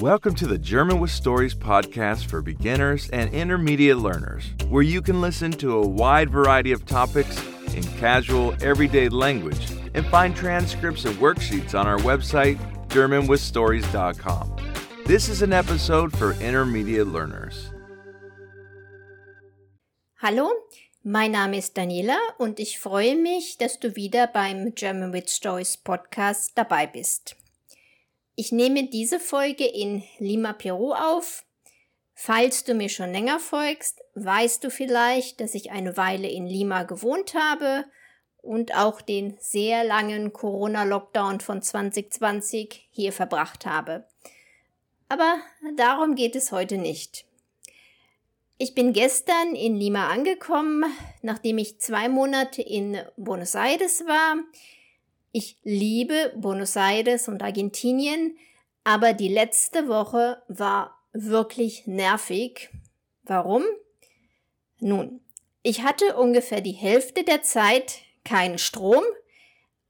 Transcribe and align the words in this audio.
Welcome 0.00 0.36
to 0.36 0.46
the 0.46 0.58
German 0.58 1.00
with 1.00 1.10
Stories 1.10 1.56
podcast 1.56 2.26
for 2.26 2.40
beginners 2.40 3.10
and 3.10 3.34
intermediate 3.34 3.98
learners, 3.98 4.44
where 4.68 4.84
you 4.84 5.02
can 5.02 5.20
listen 5.20 5.50
to 5.50 5.72
a 5.72 5.84
wide 5.84 6.30
variety 6.30 6.70
of 6.70 6.86
topics 6.86 7.36
in 7.74 7.82
casual, 7.98 8.54
everyday 8.62 9.08
language 9.08 9.72
and 9.94 10.06
find 10.06 10.36
transcripts 10.36 11.04
and 11.04 11.16
worksheets 11.16 11.76
on 11.76 11.88
our 11.88 11.98
website, 11.98 12.60
GermanWithStories.com. 12.90 14.56
This 15.04 15.28
is 15.28 15.42
an 15.42 15.52
episode 15.52 16.16
for 16.16 16.34
intermediate 16.34 17.08
learners. 17.08 17.72
Hallo, 20.22 20.52
mein 21.02 21.32
Name 21.32 21.54
ist 21.54 21.76
Daniela 21.76 22.20
und 22.38 22.60
ich 22.60 22.78
freue 22.78 23.16
mich, 23.16 23.58
dass 23.58 23.80
du 23.80 23.96
wieder 23.96 24.28
beim 24.28 24.76
German 24.76 25.12
with 25.12 25.28
Stories 25.28 25.76
Podcast 25.76 26.52
dabei 26.54 26.86
bist. 26.86 27.34
Ich 28.40 28.52
nehme 28.52 28.84
diese 28.84 29.18
Folge 29.18 29.66
in 29.66 30.04
Lima, 30.20 30.52
Peru 30.52 30.92
auf. 30.92 31.44
Falls 32.14 32.62
du 32.62 32.74
mir 32.74 32.88
schon 32.88 33.10
länger 33.10 33.40
folgst, 33.40 34.00
weißt 34.14 34.62
du 34.62 34.70
vielleicht, 34.70 35.40
dass 35.40 35.56
ich 35.56 35.72
eine 35.72 35.96
Weile 35.96 36.28
in 36.28 36.46
Lima 36.46 36.84
gewohnt 36.84 37.34
habe 37.34 37.84
und 38.40 38.76
auch 38.76 39.00
den 39.00 39.36
sehr 39.40 39.82
langen 39.82 40.32
Corona-Lockdown 40.32 41.40
von 41.40 41.62
2020 41.62 42.86
hier 42.92 43.12
verbracht 43.12 43.66
habe. 43.66 44.06
Aber 45.08 45.40
darum 45.76 46.14
geht 46.14 46.36
es 46.36 46.52
heute 46.52 46.78
nicht. 46.78 47.24
Ich 48.56 48.72
bin 48.76 48.92
gestern 48.92 49.56
in 49.56 49.74
Lima 49.74 50.10
angekommen, 50.10 50.84
nachdem 51.22 51.58
ich 51.58 51.80
zwei 51.80 52.08
Monate 52.08 52.62
in 52.62 52.98
Buenos 53.16 53.56
Aires 53.56 54.06
war. 54.06 54.36
Ich 55.32 55.58
liebe 55.62 56.32
Buenos 56.36 56.76
Aires 56.76 57.28
und 57.28 57.42
Argentinien, 57.42 58.36
aber 58.84 59.12
die 59.12 59.28
letzte 59.28 59.88
Woche 59.88 60.42
war 60.48 60.98
wirklich 61.12 61.86
nervig. 61.86 62.70
Warum? 63.24 63.64
Nun, 64.80 65.20
ich 65.62 65.82
hatte 65.82 66.16
ungefähr 66.16 66.60
die 66.60 66.72
Hälfte 66.72 67.24
der 67.24 67.42
Zeit 67.42 68.00
keinen 68.24 68.58
Strom 68.58 69.02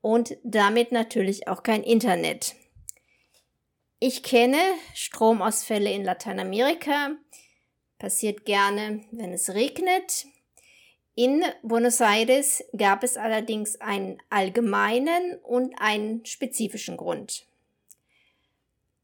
und 0.01 0.37
damit 0.43 0.91
natürlich 0.91 1.47
auch 1.47 1.63
kein 1.63 1.85
Internet. 1.85 2.57
Ich 4.01 4.23
kenne 4.23 4.61
Stromausfälle 4.95 5.91
in 5.91 6.05
Lateinamerika, 6.05 7.17
passiert 7.99 8.45
gerne, 8.45 9.05
wenn 9.11 9.33
es 9.33 9.51
regnet. 9.51 10.27
In 11.19 11.43
Buenos 11.65 12.01
Aires 12.01 12.63
gab 12.77 13.03
es 13.03 13.17
allerdings 13.17 13.81
einen 13.81 14.23
allgemeinen 14.31 15.35
und 15.43 15.75
einen 15.81 16.25
spezifischen 16.25 16.97
Grund. 16.97 17.45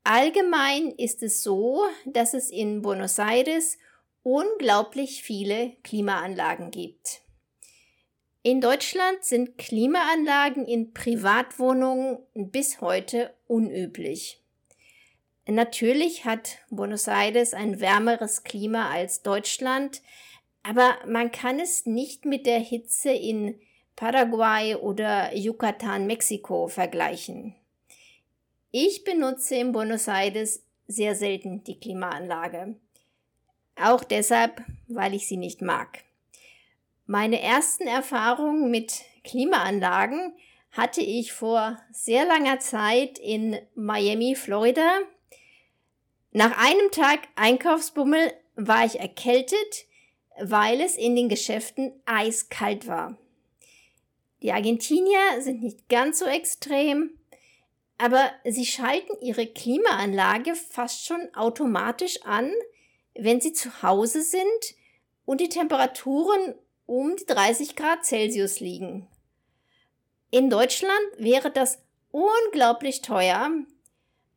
Allgemein 0.04 0.92
ist 0.92 1.24
es 1.24 1.42
so, 1.42 1.82
dass 2.06 2.32
es 2.32 2.50
in 2.50 2.82
Buenos 2.82 3.18
Aires 3.18 3.78
unglaublich 4.22 5.24
viele 5.24 5.72
Klimaanlagen 5.82 6.70
gibt. 6.70 7.22
In 8.44 8.60
Deutschland 8.60 9.24
sind 9.24 9.58
Klimaanlagen 9.58 10.66
in 10.66 10.94
Privatwohnungen 10.94 12.18
bis 12.32 12.80
heute 12.80 13.34
unüblich. 13.48 14.40
Natürlich 15.48 16.24
hat 16.24 16.58
Buenos 16.70 17.08
Aires 17.08 17.54
ein 17.54 17.80
wärmeres 17.80 18.44
Klima 18.44 18.88
als 18.90 19.22
Deutschland, 19.22 20.00
aber 20.64 20.96
man 21.06 21.30
kann 21.30 21.60
es 21.60 21.86
nicht 21.86 22.24
mit 22.24 22.46
der 22.46 22.58
Hitze 22.58 23.10
in 23.10 23.60
Paraguay 23.94 24.74
oder 24.74 25.36
Yucatan, 25.36 26.06
Mexiko 26.06 26.66
vergleichen. 26.66 27.54
Ich 28.72 29.04
benutze 29.04 29.54
in 29.54 29.70
Buenos 29.70 30.08
Aires 30.08 30.64
sehr 30.88 31.14
selten 31.14 31.62
die 31.62 31.78
Klimaanlage. 31.78 32.74
Auch 33.76 34.02
deshalb, 34.02 34.62
weil 34.88 35.14
ich 35.14 35.28
sie 35.28 35.36
nicht 35.36 35.62
mag. 35.62 36.02
Meine 37.06 37.40
ersten 37.40 37.86
Erfahrungen 37.86 38.70
mit 38.70 39.02
Klimaanlagen 39.22 40.32
hatte 40.72 41.02
ich 41.02 41.32
vor 41.32 41.78
sehr 41.92 42.24
langer 42.24 42.58
Zeit 42.58 43.18
in 43.18 43.58
Miami, 43.74 44.34
Florida. 44.34 44.98
Nach 46.32 46.56
einem 46.58 46.90
Tag 46.90 47.20
Einkaufsbummel 47.36 48.32
war 48.56 48.84
ich 48.84 48.98
erkältet, 48.98 49.86
weil 50.40 50.80
es 50.80 50.96
in 50.96 51.16
den 51.16 51.28
Geschäften 51.28 51.92
eiskalt 52.06 52.86
war. 52.86 53.16
Die 54.42 54.52
Argentinier 54.52 55.40
sind 55.40 55.62
nicht 55.62 55.88
ganz 55.88 56.18
so 56.18 56.26
extrem, 56.26 57.10
aber 57.96 58.30
sie 58.44 58.66
schalten 58.66 59.14
ihre 59.20 59.46
Klimaanlage 59.46 60.54
fast 60.54 61.06
schon 61.06 61.34
automatisch 61.34 62.22
an, 62.24 62.52
wenn 63.14 63.40
sie 63.40 63.52
zu 63.52 63.82
Hause 63.82 64.22
sind 64.22 64.44
und 65.24 65.40
die 65.40 65.48
Temperaturen 65.48 66.54
um 66.86 67.16
die 67.16 67.24
30 67.24 67.76
Grad 67.76 68.04
Celsius 68.04 68.60
liegen. 68.60 69.08
In 70.30 70.50
Deutschland 70.50 70.92
wäre 71.16 71.50
das 71.50 71.78
unglaublich 72.10 73.02
teuer, 73.02 73.50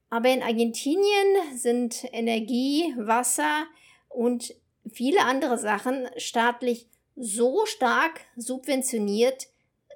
aber 0.10 0.30
in 0.30 0.44
Argentinien 0.44 1.58
sind 1.58 2.06
Energie, 2.14 2.94
Wasser 2.98 3.66
und 4.08 4.54
viele 4.92 5.22
andere 5.22 5.58
Sachen 5.58 6.08
staatlich 6.18 6.88
so 7.16 7.66
stark 7.66 8.22
subventioniert, 8.36 9.48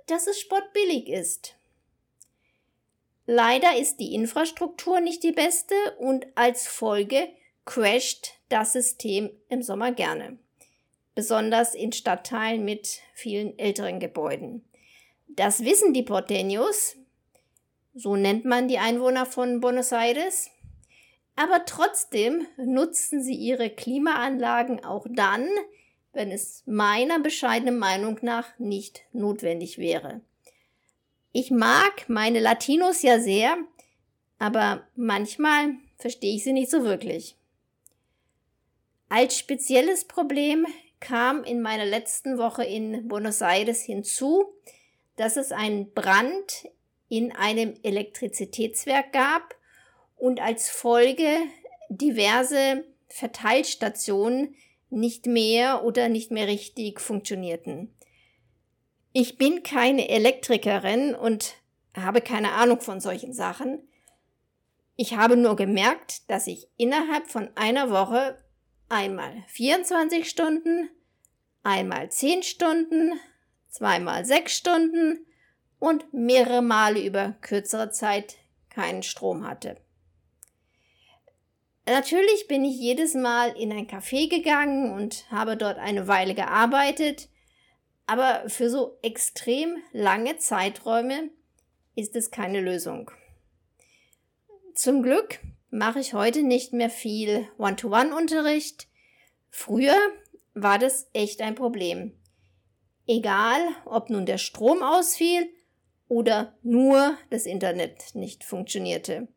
dass 0.07 0.27
es 0.27 0.39
spottbillig 0.39 1.07
ist. 1.07 1.55
Leider 3.25 3.77
ist 3.77 3.97
die 3.97 4.13
Infrastruktur 4.13 4.99
nicht 4.99 5.23
die 5.23 5.31
beste 5.31 5.75
und 5.99 6.25
als 6.35 6.67
Folge 6.67 7.29
crasht 7.65 8.33
das 8.49 8.73
System 8.73 9.29
im 9.49 9.61
Sommer 9.61 9.91
gerne 9.91 10.37
besonders 11.15 11.75
in 11.75 11.91
Stadtteilen 11.91 12.63
mit 12.63 12.99
vielen 13.13 13.57
älteren 13.59 13.99
Gebäuden. 13.99 14.63
Das 15.27 15.63
wissen 15.63 15.93
die 15.93 16.03
Porteños, 16.03 16.95
so 17.93 18.15
nennt 18.15 18.45
man 18.45 18.67
die 18.67 18.79
Einwohner 18.79 19.25
von 19.25 19.59
Buenos 19.59 19.91
Aires, 19.91 20.49
aber 21.35 21.65
trotzdem 21.65 22.45
nutzen 22.57 23.23
sie 23.23 23.35
ihre 23.35 23.69
Klimaanlagen 23.69 24.83
auch 24.83 25.05
dann, 25.09 25.47
wenn 26.13 26.31
es 26.31 26.63
meiner 26.65 27.19
bescheidenen 27.19 27.79
Meinung 27.79 28.19
nach 28.21 28.47
nicht 28.59 29.03
notwendig 29.13 29.77
wäre. 29.77 30.21
Ich 31.31 31.49
mag 31.51 32.09
meine 32.09 32.39
Latinos 32.39 33.01
ja 33.01 33.19
sehr, 33.19 33.57
aber 34.37 34.85
manchmal 34.95 35.75
verstehe 35.97 36.35
ich 36.35 36.43
sie 36.43 36.53
nicht 36.53 36.69
so 36.69 36.83
wirklich. 36.83 37.37
Als 39.07 39.37
spezielles 39.37 40.05
Problem 40.05 40.65
kam 40.99 41.43
in 41.43 41.61
meiner 41.61 41.85
letzten 41.85 42.37
Woche 42.37 42.63
in 42.63 43.07
Buenos 43.07 43.41
Aires 43.41 43.81
hinzu, 43.81 44.53
dass 45.15 45.37
es 45.37 45.51
einen 45.51 45.91
Brand 45.93 46.69
in 47.09 47.31
einem 47.31 47.75
Elektrizitätswerk 47.83 49.11
gab 49.13 49.55
und 50.21 50.39
als 50.39 50.69
Folge 50.69 51.35
diverse 51.89 52.85
Verteilstationen 53.07 54.55
nicht 54.91 55.25
mehr 55.25 55.83
oder 55.83 56.09
nicht 56.09 56.29
mehr 56.29 56.47
richtig 56.47 57.01
funktionierten. 57.01 57.91
Ich 59.13 59.37
bin 59.37 59.63
keine 59.63 60.09
Elektrikerin 60.09 61.15
und 61.15 61.55
habe 61.95 62.21
keine 62.21 62.51
Ahnung 62.51 62.81
von 62.81 63.01
solchen 63.01 63.33
Sachen. 63.33 63.79
Ich 64.95 65.17
habe 65.17 65.35
nur 65.35 65.55
gemerkt, 65.55 66.29
dass 66.29 66.45
ich 66.45 66.67
innerhalb 66.77 67.27
von 67.27 67.49
einer 67.55 67.89
Woche 67.89 68.37
einmal 68.89 69.33
24 69.47 70.29
Stunden, 70.29 70.89
einmal 71.63 72.11
10 72.11 72.43
Stunden, 72.43 73.19
zweimal 73.69 74.23
6 74.23 74.53
Stunden 74.53 75.25
und 75.79 76.13
mehrere 76.13 76.61
Male 76.61 77.03
über 77.03 77.35
kürzere 77.41 77.89
Zeit 77.89 78.35
keinen 78.69 79.01
Strom 79.01 79.47
hatte. 79.47 79.77
Natürlich 81.85 82.47
bin 82.47 82.63
ich 82.63 82.77
jedes 82.77 83.15
Mal 83.15 83.57
in 83.57 83.71
ein 83.71 83.87
Café 83.87 84.29
gegangen 84.29 84.93
und 84.93 85.29
habe 85.31 85.57
dort 85.57 85.77
eine 85.77 86.07
Weile 86.07 86.35
gearbeitet, 86.35 87.29
aber 88.05 88.47
für 88.49 88.69
so 88.69 88.97
extrem 89.01 89.77
lange 89.91 90.37
Zeiträume 90.37 91.29
ist 91.95 92.15
es 92.15 92.29
keine 92.29 92.61
Lösung. 92.61 93.09
Zum 94.75 95.01
Glück 95.01 95.39
mache 95.69 95.99
ich 95.99 96.13
heute 96.13 96.43
nicht 96.43 96.71
mehr 96.71 96.89
viel 96.89 97.47
One-to-One-Unterricht. 97.57 98.87
Früher 99.49 99.97
war 100.53 100.77
das 100.77 101.09
echt 101.13 101.41
ein 101.41 101.55
Problem. 101.55 102.13
Egal, 103.07 103.59
ob 103.85 104.09
nun 104.09 104.25
der 104.25 104.37
Strom 104.37 104.83
ausfiel 104.83 105.49
oder 106.07 106.57
nur 106.61 107.17
das 107.29 107.45
Internet 107.45 108.13
nicht 108.13 108.43
funktionierte 108.43 109.27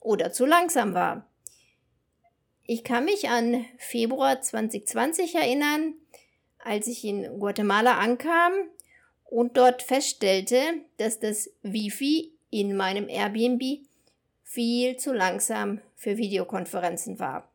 oder 0.00 0.32
zu 0.32 0.46
langsam 0.46 0.94
war. 0.94 1.28
Ich 2.70 2.84
kann 2.84 3.06
mich 3.06 3.30
an 3.30 3.64
Februar 3.78 4.42
2020 4.42 5.34
erinnern, 5.36 5.94
als 6.58 6.86
ich 6.86 7.02
in 7.02 7.38
Guatemala 7.38 7.96
ankam 7.96 8.52
und 9.24 9.56
dort 9.56 9.82
feststellte, 9.82 10.60
dass 10.98 11.18
das 11.18 11.50
Wifi 11.62 12.30
in 12.50 12.76
meinem 12.76 13.08
Airbnb 13.08 13.62
viel 14.44 14.98
zu 14.98 15.14
langsam 15.14 15.80
für 15.96 16.18
Videokonferenzen 16.18 17.18
war. 17.18 17.50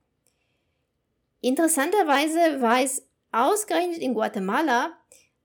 Interessanterweise 1.42 2.64
war 2.64 2.82
es 2.82 3.06
ausgerechnet 3.32 4.00
in 4.00 4.16
Guatemala 4.16 4.98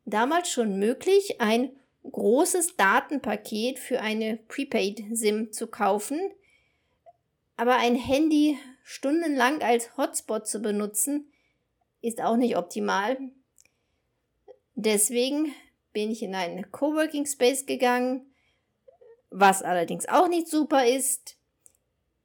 damals 0.06 0.50
schon 0.50 0.78
möglich, 0.78 1.42
ein 1.42 1.72
großes 2.10 2.76
Datenpaket 2.76 3.78
für 3.78 4.00
eine 4.00 4.38
Prepaid-SIM 4.48 5.52
zu 5.52 5.66
kaufen, 5.66 6.18
aber 7.58 7.76
ein 7.76 7.96
Handy 7.96 8.56
stundenlang 8.88 9.60
als 9.60 9.98
Hotspot 9.98 10.48
zu 10.48 10.60
benutzen, 10.60 11.30
ist 12.00 12.22
auch 12.22 12.38
nicht 12.38 12.56
optimal. 12.56 13.18
Deswegen 14.76 15.52
bin 15.92 16.10
ich 16.10 16.22
in 16.22 16.34
einen 16.34 16.72
Coworking 16.72 17.26
Space 17.26 17.66
gegangen, 17.66 18.32
was 19.28 19.62
allerdings 19.62 20.08
auch 20.08 20.26
nicht 20.28 20.48
super 20.48 20.86
ist. 20.86 21.36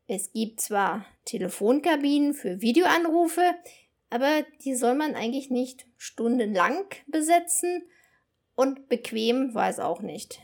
Es 0.08 0.32
gibt 0.32 0.62
zwar 0.62 1.06
Telefonkabinen 1.26 2.34
für 2.34 2.62
Videoanrufe, 2.62 3.44
aber 4.10 4.46
die 4.64 4.74
soll 4.74 4.96
man 4.96 5.16
eigentlich 5.16 5.50
nicht 5.50 5.86
stundenlang 5.98 6.86
besetzen 7.08 7.84
und 8.56 8.88
bequem 8.88 9.54
war 9.54 9.68
es 9.68 9.80
auch 9.80 10.02
nicht. 10.02 10.40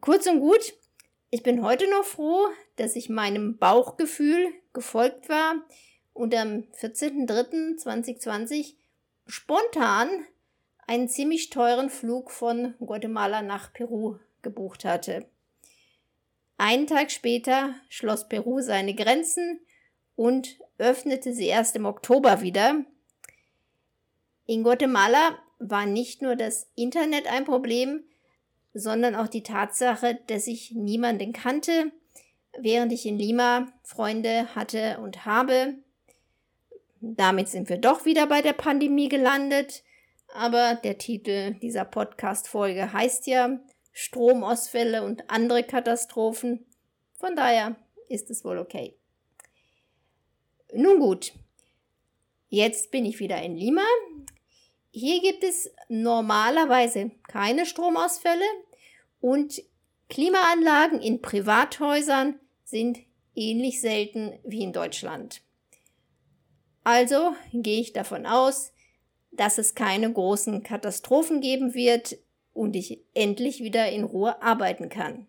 Kurz 0.00 0.28
und 0.28 0.38
gut, 0.38 0.72
ich 1.30 1.42
bin 1.42 1.64
heute 1.64 1.90
noch 1.90 2.04
froh, 2.04 2.46
dass 2.78 2.96
ich 2.96 3.08
meinem 3.08 3.58
Bauchgefühl 3.58 4.52
gefolgt 4.72 5.28
war 5.28 5.56
und 6.14 6.34
am 6.34 6.64
14.03.2020 6.80 8.74
spontan 9.26 10.08
einen 10.86 11.08
ziemlich 11.08 11.50
teuren 11.50 11.90
Flug 11.90 12.30
von 12.30 12.74
Guatemala 12.78 13.42
nach 13.42 13.72
Peru 13.72 14.16
gebucht 14.42 14.84
hatte. 14.84 15.26
Einen 16.56 16.86
Tag 16.86 17.10
später 17.10 17.74
schloss 17.88 18.28
Peru 18.28 18.60
seine 18.60 18.94
Grenzen 18.94 19.60
und 20.16 20.58
öffnete 20.78 21.32
sie 21.32 21.46
erst 21.46 21.76
im 21.76 21.84
Oktober 21.84 22.40
wieder. 22.40 22.84
In 24.46 24.62
Guatemala 24.64 25.38
war 25.58 25.86
nicht 25.86 26.22
nur 26.22 26.36
das 26.36 26.68
Internet 26.74 27.26
ein 27.30 27.44
Problem, 27.44 28.02
sondern 28.74 29.14
auch 29.14 29.28
die 29.28 29.42
Tatsache, 29.42 30.18
dass 30.26 30.46
ich 30.46 30.72
niemanden 30.72 31.32
kannte, 31.32 31.92
während 32.56 32.92
ich 32.92 33.06
in 33.06 33.18
Lima 33.18 33.66
Freunde 33.82 34.54
hatte 34.54 34.98
und 35.00 35.24
habe. 35.24 35.74
Damit 37.00 37.48
sind 37.48 37.68
wir 37.68 37.78
doch 37.78 38.04
wieder 38.04 38.26
bei 38.26 38.42
der 38.42 38.52
Pandemie 38.52 39.08
gelandet, 39.08 39.84
aber 40.34 40.74
der 40.74 40.98
Titel 40.98 41.54
dieser 41.54 41.84
Podcast-Folge 41.84 42.92
heißt 42.92 43.26
ja 43.26 43.60
Stromausfälle 43.92 45.02
und 45.04 45.30
andere 45.30 45.62
Katastrophen. 45.62 46.66
Von 47.14 47.36
daher 47.36 47.76
ist 48.08 48.30
es 48.30 48.44
wohl 48.44 48.58
okay. 48.58 48.94
Nun 50.72 51.00
gut, 51.00 51.32
jetzt 52.48 52.90
bin 52.90 53.06
ich 53.06 53.20
wieder 53.20 53.40
in 53.42 53.56
Lima. 53.56 53.82
Hier 54.90 55.20
gibt 55.20 55.44
es 55.44 55.70
normalerweise 55.88 57.10
keine 57.28 57.66
Stromausfälle 57.66 58.44
und 59.20 59.62
Klimaanlagen 60.08 61.00
in 61.00 61.20
Privathäusern 61.20 62.40
sind 62.64 62.98
ähnlich 63.34 63.80
selten 63.80 64.38
wie 64.44 64.62
in 64.62 64.72
Deutschland. 64.72 65.42
Also 66.82 67.34
gehe 67.52 67.80
ich 67.80 67.92
davon 67.92 68.24
aus, 68.24 68.72
dass 69.30 69.58
es 69.58 69.74
keine 69.74 70.10
großen 70.12 70.62
Katastrophen 70.62 71.40
geben 71.40 71.74
wird 71.74 72.18
und 72.54 72.74
ich 72.74 73.04
endlich 73.14 73.62
wieder 73.62 73.90
in 73.90 74.04
Ruhe 74.04 74.42
arbeiten 74.42 74.88
kann. 74.88 75.26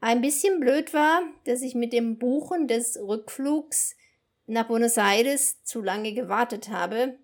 Ein 0.00 0.20
bisschen 0.20 0.60
blöd 0.60 0.94
war, 0.94 1.22
dass 1.44 1.62
ich 1.62 1.74
mit 1.74 1.92
dem 1.92 2.18
Buchen 2.18 2.68
des 2.68 2.98
Rückflugs 2.98 3.96
nach 4.46 4.68
Buenos 4.68 4.96
Aires 4.96 5.62
zu 5.64 5.80
lange 5.80 6.12
gewartet 6.12 6.68
habe, 6.68 7.18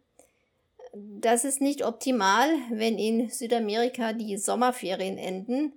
das 0.94 1.44
ist 1.44 1.60
nicht 1.60 1.84
optimal, 1.84 2.48
wenn 2.70 2.98
in 2.98 3.30
Südamerika 3.30 4.12
die 4.12 4.36
Sommerferien 4.36 5.18
enden. 5.18 5.72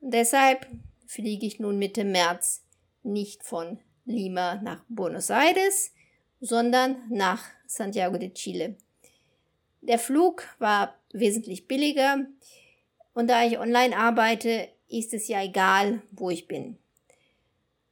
Deshalb 0.00 0.66
fliege 1.06 1.46
ich 1.46 1.58
nun 1.58 1.78
Mitte 1.78 2.04
März 2.04 2.62
nicht 3.02 3.44
von 3.44 3.78
Lima 4.04 4.56
nach 4.56 4.84
Buenos 4.88 5.30
Aires, 5.30 5.92
sondern 6.40 6.96
nach 7.08 7.44
Santiago 7.66 8.18
de 8.18 8.32
Chile. 8.32 8.76
Der 9.80 9.98
Flug 9.98 10.44
war 10.58 10.98
wesentlich 11.12 11.68
billiger 11.68 12.26
und 13.14 13.28
da 13.28 13.44
ich 13.44 13.58
online 13.58 13.96
arbeite, 13.96 14.68
ist 14.88 15.14
es 15.14 15.28
ja 15.28 15.42
egal, 15.42 16.02
wo 16.10 16.30
ich 16.30 16.48
bin. 16.48 16.78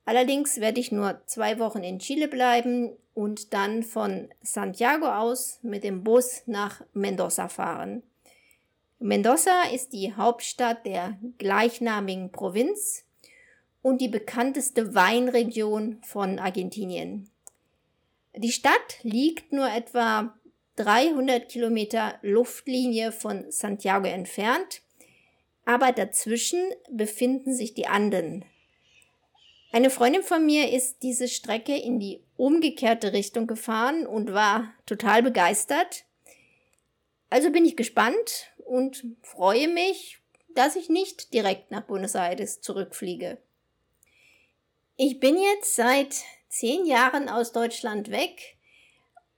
Allerdings 0.05 0.61
werde 0.61 0.81
ich 0.81 0.93
nur 0.93 1.23
zwei 1.27 1.59
Wochen 1.59 1.85
in 1.85 1.99
Chile 1.99 2.29
bleiben 2.29 2.97
und 3.21 3.53
dann 3.53 3.83
von 3.83 4.31
Santiago 4.41 5.07
aus 5.07 5.59
mit 5.61 5.85
dem 5.85 6.03
Bus 6.05 6.41
nach 6.47 6.81
Mendoza 6.95 7.51
fahren. 7.51 8.03
Mendoza 8.99 9.65
ist 9.75 9.93
die 9.93 10.15
Hauptstadt 10.15 10.87
der 10.87 11.19
gleichnamigen 11.37 12.33
Provinz 12.33 13.05
und 13.83 14.01
die 14.01 14.09
bekannteste 14.09 14.95
Weinregion 14.95 15.99
von 16.03 16.39
Argentinien. 16.39 17.29
Die 18.35 18.53
Stadt 18.53 19.01
liegt 19.03 19.53
nur 19.53 19.71
etwa 19.71 20.35
300 20.77 21.47
Kilometer 21.47 22.15
Luftlinie 22.23 23.13
von 23.13 23.45
Santiago 23.51 24.09
entfernt, 24.09 24.81
aber 25.67 25.93
dazwischen 25.93 26.63
befinden 26.89 27.55
sich 27.55 27.75
die 27.75 27.87
Anden, 27.87 28.47
eine 29.73 29.91
Freundin 29.91 30.25
von 30.25 30.45
mir 30.45 30.73
ist 30.73 31.03
diese 31.03 31.29
Strecke 31.29 31.77
in 31.77 32.01
die 32.01 32.21
umgekehrte 32.41 33.13
Richtung 33.13 33.47
gefahren 33.47 34.07
und 34.07 34.33
war 34.33 34.73
total 34.87 35.23
begeistert. 35.23 36.05
Also 37.29 37.51
bin 37.51 37.65
ich 37.65 37.77
gespannt 37.77 38.51
und 38.59 39.05
freue 39.23 39.69
mich, 39.69 40.19
dass 40.49 40.77
ich 40.77 40.89
nicht 40.89 41.33
direkt 41.33 41.71
nach 41.71 41.83
Buenos 41.83 42.15
Aires 42.15 42.61
zurückfliege. 42.61 43.39
Ich 44.97 45.21
bin 45.21 45.39
jetzt 45.39 45.77
seit 45.77 46.17
zehn 46.49 46.85
Jahren 46.87 47.29
aus 47.29 47.53
Deutschland 47.53 48.11
weg 48.11 48.57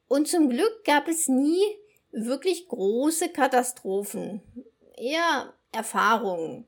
und 0.09 0.29
zum 0.29 0.49
Glück 0.49 0.85
gab 0.85 1.09
es 1.09 1.29
nie 1.29 1.63
wirklich 2.11 2.69
große 2.69 3.29
Katastrophen, 3.31 4.43
eher 4.97 5.53
Erfahrungen. 5.73 6.67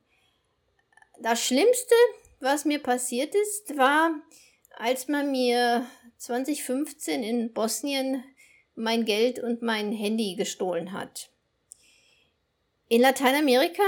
Das 1.20 1.42
Schlimmste 1.42 1.94
was 2.44 2.64
mir 2.64 2.78
passiert 2.78 3.34
ist, 3.34 3.76
war, 3.76 4.12
als 4.76 5.08
man 5.08 5.32
mir 5.32 5.86
2015 6.24 7.22
in 7.22 7.52
Bosnien 7.52 8.24
mein 8.74 9.04
Geld 9.04 9.38
und 9.38 9.60
mein 9.60 9.92
Handy 9.92 10.36
gestohlen 10.36 10.92
hat. 10.92 11.28
In 12.88 13.02
Lateinamerika 13.02 13.82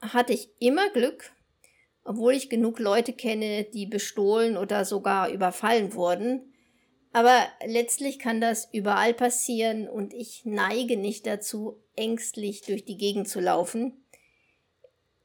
hatte 0.00 0.32
ich 0.32 0.50
immer 0.60 0.90
Glück, 0.90 1.32
obwohl 2.04 2.34
ich 2.34 2.48
genug 2.48 2.78
Leute 2.78 3.12
kenne, 3.12 3.64
die 3.64 3.86
bestohlen 3.86 4.56
oder 4.56 4.84
sogar 4.84 5.30
überfallen 5.30 5.92
wurden. 5.94 6.52
Aber 7.12 7.48
letztlich 7.66 8.20
kann 8.20 8.40
das 8.40 8.68
überall 8.72 9.12
passieren 9.12 9.88
und 9.88 10.14
ich 10.14 10.42
neige 10.44 10.96
nicht 10.96 11.26
dazu, 11.26 11.82
ängstlich 11.96 12.62
durch 12.62 12.84
die 12.84 12.96
Gegend 12.96 13.28
zu 13.28 13.40
laufen. 13.40 14.04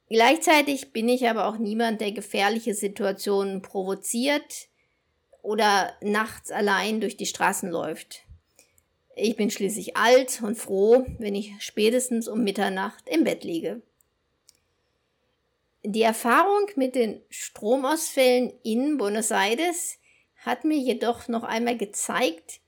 Gleichzeitig 0.09 0.91
bin 0.91 1.07
ich 1.07 1.29
aber 1.29 1.47
auch 1.47 1.59
niemand, 1.59 2.01
der 2.01 2.13
gefährliche 2.13 2.73
Situationen 2.73 3.61
provoziert 3.61 4.69
oder 5.47 5.93
nachts 6.01 6.51
allein 6.51 6.99
durch 6.99 7.15
die 7.15 7.25
Straßen 7.25 7.69
läuft. 7.69 8.23
Ich 9.15 9.37
bin 9.37 9.49
schließlich 9.49 9.95
alt 9.95 10.41
und 10.43 10.55
froh, 10.55 11.05
wenn 11.19 11.35
ich 11.35 11.53
spätestens 11.59 12.27
um 12.27 12.43
Mitternacht 12.43 13.07
im 13.07 13.23
Bett 13.23 13.45
liege. 13.45 13.81
Die 15.83 16.01
Erfahrung 16.01 16.67
mit 16.75 16.95
den 16.95 17.21
Stromausfällen 17.29 18.51
in 18.63 18.97
Buenos 18.97 19.31
Aires 19.31 19.99
hat 20.35 20.65
mir 20.65 20.77
jedoch 20.77 21.29
noch 21.29 21.43
einmal 21.43 21.77
gezeigt, 21.77 22.59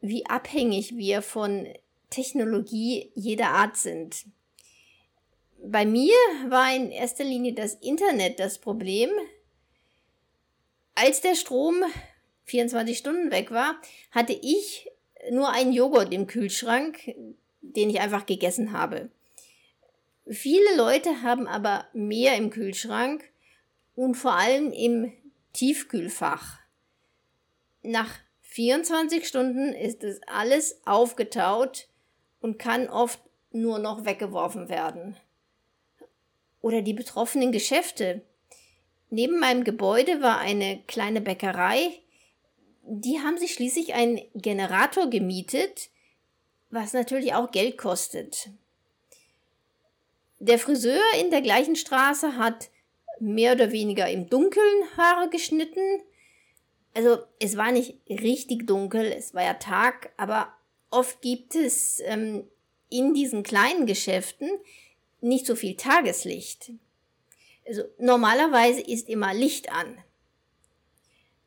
wie 0.00 0.26
abhängig 0.26 0.96
wir 0.96 1.22
von 1.22 1.68
Technologie 2.10 3.12
jeder 3.14 3.50
Art 3.50 3.76
sind 3.76 4.24
bei 5.62 5.84
mir 5.84 6.14
war 6.48 6.74
in 6.74 6.90
erster 6.90 7.24
Linie 7.24 7.52
das 7.52 7.74
Internet 7.74 8.38
das 8.38 8.58
Problem. 8.58 9.10
Als 11.00 11.20
der 11.20 11.36
Strom 11.36 11.84
24 12.46 12.98
Stunden 12.98 13.30
weg 13.30 13.52
war, 13.52 13.76
hatte 14.10 14.32
ich 14.32 14.90
nur 15.30 15.48
einen 15.52 15.72
Joghurt 15.72 16.12
im 16.12 16.26
Kühlschrank, 16.26 17.14
den 17.60 17.88
ich 17.88 18.00
einfach 18.00 18.26
gegessen 18.26 18.72
habe. 18.72 19.08
Viele 20.26 20.76
Leute 20.76 21.22
haben 21.22 21.46
aber 21.46 21.86
mehr 21.92 22.34
im 22.34 22.50
Kühlschrank 22.50 23.22
und 23.94 24.16
vor 24.16 24.32
allem 24.32 24.72
im 24.72 25.12
Tiefkühlfach. 25.52 26.58
Nach 27.82 28.12
24 28.40 29.28
Stunden 29.28 29.72
ist 29.74 30.02
es 30.02 30.20
alles 30.26 30.80
aufgetaut 30.84 31.86
und 32.40 32.58
kann 32.58 32.88
oft 32.88 33.20
nur 33.52 33.78
noch 33.78 34.04
weggeworfen 34.04 34.68
werden 34.68 35.16
oder 36.60 36.82
die 36.82 36.92
betroffenen 36.92 37.52
Geschäfte. 37.52 38.22
Neben 39.10 39.38
meinem 39.38 39.64
Gebäude 39.64 40.20
war 40.20 40.38
eine 40.38 40.82
kleine 40.86 41.20
Bäckerei. 41.20 41.90
Die 42.82 43.20
haben 43.20 43.38
sich 43.38 43.54
schließlich 43.54 43.94
einen 43.94 44.20
Generator 44.34 45.08
gemietet, 45.08 45.90
was 46.70 46.92
natürlich 46.92 47.34
auch 47.34 47.50
Geld 47.50 47.78
kostet. 47.78 48.50
Der 50.38 50.58
Friseur 50.58 51.02
in 51.20 51.30
der 51.30 51.40
gleichen 51.40 51.76
Straße 51.76 52.36
hat 52.36 52.70
mehr 53.18 53.54
oder 53.54 53.72
weniger 53.72 54.08
im 54.08 54.28
Dunkeln 54.28 54.84
Haare 54.96 55.28
geschnitten. 55.30 56.02
Also 56.94 57.18
es 57.40 57.56
war 57.56 57.72
nicht 57.72 57.96
richtig 58.08 58.66
dunkel, 58.66 59.12
es 59.12 59.34
war 59.34 59.42
ja 59.42 59.54
Tag, 59.54 60.12
aber 60.16 60.52
oft 60.90 61.20
gibt 61.22 61.54
es 61.54 62.00
ähm, 62.04 62.44
in 62.88 63.14
diesen 63.14 63.42
kleinen 63.42 63.86
Geschäften 63.86 64.48
nicht 65.20 65.46
so 65.46 65.56
viel 65.56 65.76
Tageslicht. 65.76 66.72
Also 67.68 67.82
normalerweise 67.98 68.80
ist 68.80 69.10
immer 69.10 69.34
Licht 69.34 69.70
an. 69.70 69.98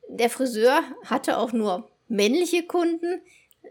Der 0.07 0.29
Friseur 0.29 0.83
hatte 1.05 1.37
auch 1.37 1.51
nur 1.51 1.89
männliche 2.07 2.63
Kunden, 2.63 3.21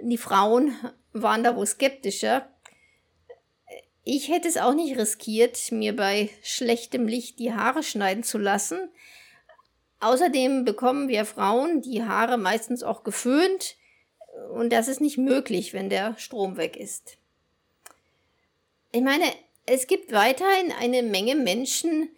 die 0.02 0.18
Frauen 0.18 0.74
waren 1.12 1.44
da 1.44 1.54
wohl 1.54 1.66
skeptischer. 1.66 2.48
Ich 4.02 4.28
hätte 4.28 4.48
es 4.48 4.56
auch 4.56 4.74
nicht 4.74 4.98
riskiert, 4.98 5.70
mir 5.70 5.94
bei 5.94 6.30
schlechtem 6.42 7.06
Licht 7.06 7.38
die 7.38 7.52
Haare 7.52 7.82
schneiden 7.82 8.24
zu 8.24 8.38
lassen. 8.38 8.90
Außerdem 10.00 10.64
bekommen 10.64 11.08
wir 11.08 11.26
Frauen 11.26 11.82
die 11.82 12.02
Haare 12.02 12.38
meistens 12.38 12.82
auch 12.82 13.04
geföhnt 13.04 13.76
und 14.54 14.72
das 14.72 14.88
ist 14.88 15.00
nicht 15.00 15.18
möglich, 15.18 15.72
wenn 15.72 15.90
der 15.90 16.16
Strom 16.18 16.56
weg 16.56 16.76
ist. 16.76 17.18
Ich 18.92 19.02
meine, 19.02 19.26
es 19.66 19.86
gibt 19.86 20.10
weiterhin 20.10 20.72
eine 20.72 21.02
Menge 21.02 21.36
Menschen, 21.36 22.08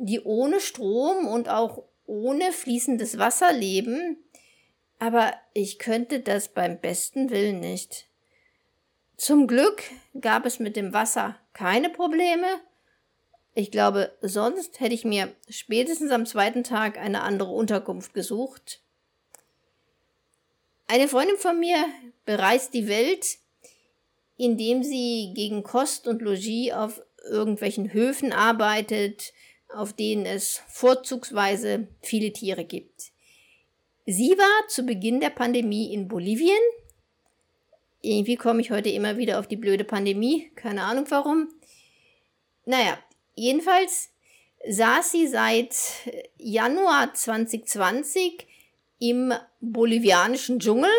die 0.00 0.20
ohne 0.20 0.60
Strom 0.60 1.26
und 1.26 1.48
auch 1.48 1.84
ohne 2.06 2.52
fließendes 2.52 3.18
Wasser 3.18 3.52
leben, 3.52 4.16
aber 4.98 5.32
ich 5.54 5.78
könnte 5.78 6.20
das 6.20 6.48
beim 6.48 6.80
besten 6.80 7.30
Willen 7.30 7.60
nicht. 7.60 8.06
Zum 9.16 9.46
Glück 9.46 9.82
gab 10.20 10.46
es 10.46 10.58
mit 10.58 10.76
dem 10.76 10.92
Wasser 10.92 11.36
keine 11.52 11.90
Probleme. 11.90 12.46
Ich 13.54 13.70
glaube, 13.70 14.16
sonst 14.22 14.80
hätte 14.80 14.94
ich 14.94 15.04
mir 15.04 15.34
spätestens 15.48 16.12
am 16.12 16.24
zweiten 16.24 16.62
Tag 16.62 16.96
eine 16.96 17.22
andere 17.22 17.50
Unterkunft 17.50 18.14
gesucht. 18.14 18.80
Eine 20.86 21.08
Freundin 21.08 21.36
von 21.36 21.58
mir 21.58 21.84
bereist 22.24 22.72
die 22.74 22.88
Welt, 22.88 23.38
indem 24.36 24.82
sie 24.82 25.32
gegen 25.34 25.64
Kost 25.64 26.06
und 26.06 26.22
Logis 26.22 26.72
auf 26.72 27.02
irgendwelchen 27.28 27.92
Höfen 27.92 28.32
arbeitet, 28.32 29.32
auf 29.74 29.92
denen 29.92 30.26
es 30.26 30.62
vorzugsweise 30.68 31.88
viele 32.02 32.32
Tiere 32.32 32.64
gibt. 32.64 33.12
Sie 34.06 34.30
war 34.38 34.68
zu 34.68 34.84
Beginn 34.84 35.20
der 35.20 35.30
Pandemie 35.30 35.92
in 35.92 36.08
Bolivien. 36.08 36.58
Irgendwie 38.00 38.36
komme 38.36 38.60
ich 38.60 38.70
heute 38.70 38.88
immer 38.88 39.18
wieder 39.18 39.38
auf 39.38 39.46
die 39.46 39.56
blöde 39.56 39.84
Pandemie, 39.84 40.50
keine 40.54 40.82
Ahnung 40.84 41.04
warum. 41.10 41.48
Naja, 42.64 42.98
jedenfalls 43.34 44.10
saß 44.66 45.10
sie 45.10 45.26
seit 45.26 45.74
Januar 46.38 47.12
2020 47.12 48.46
im 48.98 49.32
bolivianischen 49.60 50.58
Dschungel 50.58 50.90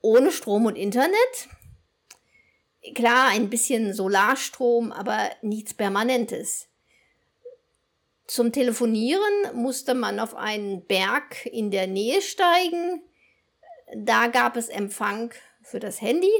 ohne 0.00 0.30
Strom 0.30 0.66
und 0.66 0.76
Internet. 0.76 1.48
Klar, 2.94 3.28
ein 3.28 3.50
bisschen 3.50 3.92
Solarstrom, 3.92 4.92
aber 4.92 5.30
nichts 5.42 5.74
Permanentes. 5.74 6.67
Zum 8.28 8.52
Telefonieren 8.52 9.22
musste 9.54 9.94
man 9.94 10.20
auf 10.20 10.34
einen 10.34 10.84
Berg 10.84 11.46
in 11.46 11.70
der 11.70 11.86
Nähe 11.86 12.20
steigen. 12.20 13.02
Da 13.96 14.26
gab 14.26 14.54
es 14.58 14.68
Empfang 14.68 15.32
für 15.62 15.80
das 15.80 16.02
Handy. 16.02 16.30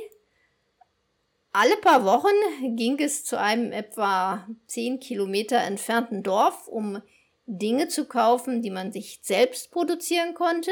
Alle 1.51 1.79
paar 1.79 2.05
Wochen 2.05 2.77
ging 2.77 2.99
es 2.99 3.25
zu 3.25 3.41
einem 3.41 3.73
etwa 3.73 4.47
10 4.67 5.01
Kilometer 5.01 5.63
entfernten 5.63 6.23
Dorf, 6.23 6.69
um 6.69 7.01
Dinge 7.47 7.89
zu 7.89 8.05
kaufen, 8.05 8.61
die 8.61 8.71
man 8.71 8.93
sich 8.93 9.21
selbst 9.23 9.71
produzieren 9.71 10.35
konnte. 10.35 10.71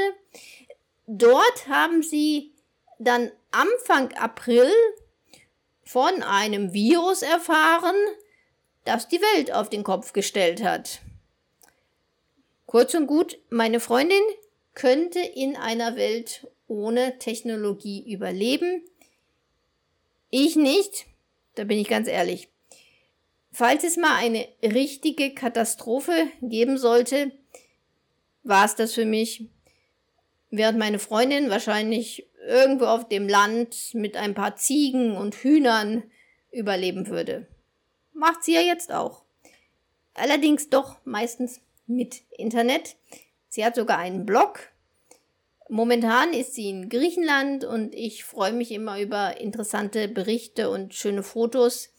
Dort 1.07 1.67
haben 1.67 2.03
sie 2.03 2.53
dann 2.99 3.33
Anfang 3.53 4.13
April 4.19 4.71
von 5.83 6.23
einem 6.23 6.75
Virus 6.75 7.23
erfahren, 7.23 7.97
das 8.85 9.09
die 9.09 9.23
Welt 9.35 9.51
auf 9.51 9.71
den 9.71 9.83
Kopf 9.83 10.13
gestellt 10.13 10.63
hat. 10.63 11.01
Kurz 12.67 12.95
und 12.95 13.07
gut, 13.07 13.39
meine 13.49 13.81
Freundin 13.81 14.23
könnte 14.75 15.21
in 15.21 15.57
einer 15.57 15.97
Welt 15.97 16.47
ohne 16.67 17.19
Technologie 17.19 18.13
überleben. 18.13 18.83
Ich 20.31 20.57
nicht, 20.57 21.07
da 21.55 21.65
bin 21.65 21.79
ich 21.79 21.89
ganz 21.89 22.09
ehrlich. 22.09 22.49
Falls 23.53 23.85
es 23.85 23.97
mal 23.97 24.15
eine 24.17 24.47
richtige 24.63 25.33
Katastrophe 25.33 26.27
geben 26.43 26.77
sollte, 26.77 27.31
war 28.43 28.65
es 28.65 28.75
das 28.75 28.93
für 28.93 29.07
mich. 29.07 29.45
Während 30.51 30.79
meine 30.79 30.99
Freundin 30.99 31.51
wahrscheinlich 31.51 32.27
irgendwo 32.47 32.87
auf 32.87 33.09
dem 33.09 33.29
Land 33.29 33.95
mit 33.95 34.17
ein 34.17 34.35
paar 34.35 34.57
Ziegen 34.57 35.17
und 35.17 35.37
Hühnern 35.37 36.03
überleben 36.53 37.07
würde. 37.09 37.47
Macht 38.13 38.45
sie 38.45 38.55
ja 38.55 38.61
jetzt 38.61 38.93
auch. 38.93 39.23
Allerdings 40.15 40.69
doch 40.69 40.97
meistens 41.05 41.61
mit 41.87 42.23
Internet. 42.31 42.97
Sie 43.49 43.65
hat 43.65 43.75
sogar 43.75 43.99
einen 43.99 44.27
Blog. 44.27 44.61
Momentan 45.69 46.33
ist 46.33 46.55
sie 46.55 46.69
in 46.69 46.89
Griechenland 46.89 47.65
und 47.65 47.95
ich 47.95 48.25
freue 48.25 48.53
mich 48.53 48.71
immer 48.71 49.01
über 49.01 49.41
interessante 49.41 50.09
Berichte 50.09 50.71
und 50.71 50.95
schöne 50.95 51.23
Fotos. 51.23 51.91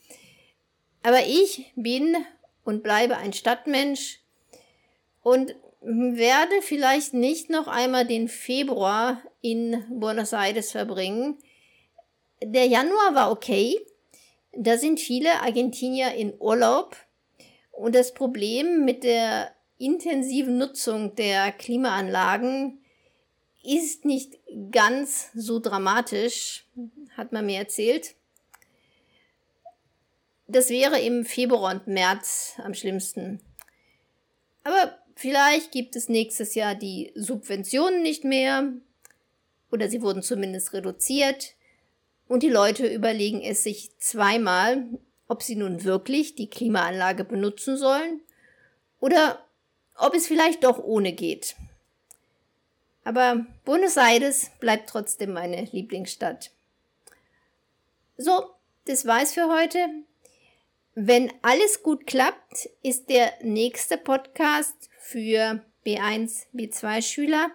Aber 1.04 1.26
ich 1.26 1.72
bin 1.76 2.16
und 2.64 2.84
bleibe 2.84 3.18
ein 3.18 3.34
Stadtmensch 3.34 4.20
und 5.22 5.56
werde 5.82 6.62
vielleicht 6.62 7.14
nicht 7.14 7.50
noch 7.50 7.68
einmal 7.68 8.06
den 8.06 8.28
Februar 8.28 9.22
in 9.42 9.86
Buenos 9.90 10.34
Aires 10.34 10.72
verbringen. 10.72 11.38
Der 12.42 12.66
Januar 12.66 13.16
war 13.16 13.32
okay. 13.32 13.80
Da 14.54 14.78
sind 14.78 15.00
viele 15.00 15.42
Argentinier 15.42 16.14
in 16.14 16.34
Urlaub. 16.40 16.96
Und 17.72 17.96
das 17.96 18.14
Problem 18.14 18.86
mit 18.86 19.04
der 19.04 19.52
intensiven 19.78 20.58
Nutzung 20.58 21.16
der 21.16 21.52
Klimaanlagen 21.52 22.80
ist 23.64 24.06
nicht 24.06 24.38
ganz 24.72 25.30
so 25.34 25.60
dramatisch, 25.60 26.66
hat 27.16 27.32
man 27.32 27.46
mir 27.46 27.60
erzählt. 27.60 28.16
Das 30.48 30.70
wäre 30.70 31.00
im 31.00 31.26
Februar 31.26 31.74
und 31.74 31.88
März 31.88 32.54
am 32.64 32.74
schlimmsten. 32.74 33.42
Aber 34.64 34.98
vielleicht 35.16 35.72
gibt 35.72 35.96
es 35.96 36.08
nächstes 36.08 36.56
Jahr 36.56 36.76
die 36.76 37.12
Subventionen 37.16 38.02
nicht 38.02 38.24
mehr 38.24 38.72
oder 39.72 39.90
sie 39.90 40.02
wurden 40.02 40.24
zumindest 40.24 40.74
reduziert 40.74 41.56
und 42.28 42.44
die 42.44 42.50
Leute 42.50 42.88
überlegen 42.88 43.42
es 43.42 43.64
sich 43.64 43.98
zweimal, 43.98 44.86
ob 45.28 45.44
sie 45.44 45.56
nun 45.56 45.84
wirklich 45.84 46.36
die 46.36 46.50
Klimaanlage 46.50 47.26
benutzen 47.26 47.76
sollen 47.76 48.22
oder 49.00 49.47
ob 49.98 50.14
es 50.14 50.28
vielleicht 50.28 50.64
doch 50.64 50.80
ohne 50.80 51.14
geht. 51.14 51.56
Aber 53.04 53.46
Buenos 53.64 53.98
Aires 53.98 54.52
bleibt 54.60 54.90
trotzdem 54.90 55.34
meine 55.34 55.64
Lieblingsstadt. 55.72 56.52
So, 58.18 58.52
das 58.86 59.06
war's 59.06 59.34
für 59.34 59.50
heute. 59.50 59.88
Wenn 60.96 61.32
alles 61.42 61.84
gut 61.84 62.08
klappt, 62.08 62.70
ist 62.82 63.10
der 63.10 63.32
nächste 63.44 63.98
Podcast 63.98 64.90
für 65.00 65.64
B1, 65.86 66.48
B2 66.54 67.02
Schüler 67.02 67.52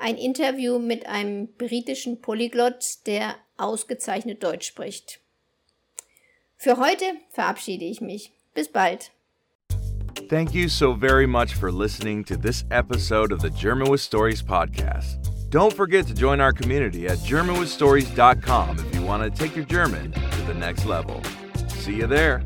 ein 0.00 0.16
Interview 0.16 0.78
mit 0.78 1.06
einem 1.06 1.52
britischen 1.54 2.20
Polyglott, 2.20 3.06
der 3.06 3.36
ausgezeichnet 3.58 4.42
Deutsch 4.42 4.66
spricht. 4.66 5.20
Für 6.56 6.78
heute 6.78 7.04
verabschiede 7.28 7.84
ich 7.84 8.00
mich. 8.00 8.32
Bis 8.54 8.68
bald. 8.68 9.12
Thank 10.30 10.54
you 10.54 10.68
so 10.68 10.92
very 10.92 11.26
much 11.26 11.54
for 11.54 11.72
listening 11.72 12.22
to 12.26 12.36
this 12.36 12.62
episode 12.70 13.32
of 13.32 13.40
the 13.40 13.50
German 13.50 13.90
with 13.90 14.00
Stories 14.00 14.40
podcast. 14.40 15.28
Don't 15.50 15.72
forget 15.72 16.06
to 16.06 16.14
join 16.14 16.40
our 16.40 16.52
community 16.52 17.08
at 17.08 17.18
GermanWithStories.com 17.18 18.78
if 18.78 18.94
you 18.94 19.02
want 19.02 19.24
to 19.24 19.36
take 19.36 19.56
your 19.56 19.64
German 19.64 20.12
to 20.12 20.42
the 20.42 20.54
next 20.54 20.84
level. 20.84 21.20
See 21.70 21.96
you 21.96 22.06
there. 22.06 22.44